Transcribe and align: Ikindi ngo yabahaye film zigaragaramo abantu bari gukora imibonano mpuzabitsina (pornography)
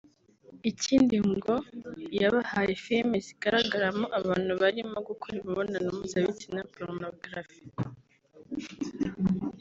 Ikindi 0.71 1.17
ngo 1.31 1.55
yabahaye 2.21 2.73
film 2.85 3.11
zigaragaramo 3.25 4.05
abantu 4.19 4.51
bari 4.61 4.79
gukora 5.09 5.33
imibonano 5.37 5.87
mpuzabitsina 5.97 6.59
(pornography) 6.73 7.61